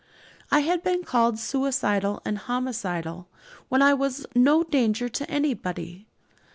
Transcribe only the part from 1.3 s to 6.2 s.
suicidal and homicidal when I was no danger to anybody.